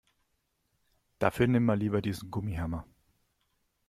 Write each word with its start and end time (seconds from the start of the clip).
Dafür 1.19 1.45
nimm 1.45 1.63
mal 1.63 1.77
lieber 1.77 2.01
diesen 2.01 2.31
Gummihammer. 2.31 2.87